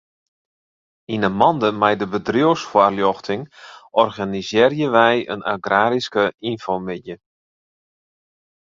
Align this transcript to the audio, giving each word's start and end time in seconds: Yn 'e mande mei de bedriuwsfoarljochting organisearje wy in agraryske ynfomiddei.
Yn 1.13 1.25
'e 1.27 1.31
mande 1.39 1.69
mei 1.81 1.95
de 1.99 2.07
bedriuwsfoarljochting 2.13 3.43
organisearje 4.03 4.87
wy 4.95 5.11
in 5.33 5.41
agraryske 5.53 6.23
ynfomiddei. 6.49 7.19